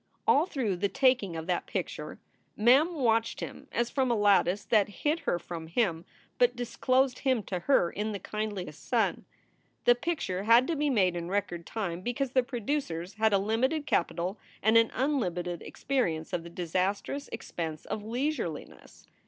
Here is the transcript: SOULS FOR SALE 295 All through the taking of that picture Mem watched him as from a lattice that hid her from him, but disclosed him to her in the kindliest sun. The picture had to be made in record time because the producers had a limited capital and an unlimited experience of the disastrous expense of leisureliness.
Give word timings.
SOULS 0.01 0.07
FOR 0.07 0.25
SALE 0.25 0.25
295 0.25 0.39
All 0.39 0.45
through 0.51 0.75
the 0.77 0.93
taking 0.93 1.35
of 1.35 1.45
that 1.45 1.67
picture 1.67 2.19
Mem 2.57 2.95
watched 2.95 3.39
him 3.39 3.67
as 3.71 3.91
from 3.91 4.09
a 4.09 4.15
lattice 4.15 4.65
that 4.65 4.89
hid 5.03 5.19
her 5.19 5.37
from 5.37 5.67
him, 5.67 6.05
but 6.39 6.55
disclosed 6.55 7.19
him 7.19 7.43
to 7.43 7.59
her 7.59 7.91
in 7.91 8.11
the 8.11 8.17
kindliest 8.17 8.83
sun. 8.83 9.25
The 9.85 9.93
picture 9.93 10.45
had 10.45 10.65
to 10.69 10.75
be 10.75 10.89
made 10.89 11.15
in 11.15 11.29
record 11.29 11.67
time 11.67 12.01
because 12.01 12.31
the 12.31 12.41
producers 12.41 13.13
had 13.13 13.31
a 13.31 13.37
limited 13.37 13.85
capital 13.85 14.39
and 14.63 14.75
an 14.75 14.89
unlimited 14.95 15.61
experience 15.61 16.33
of 16.33 16.41
the 16.41 16.49
disastrous 16.49 17.27
expense 17.27 17.85
of 17.85 18.03
leisureliness. 18.03 19.05